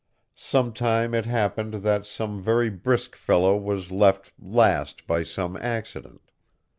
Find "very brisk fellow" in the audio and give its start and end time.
2.41-3.55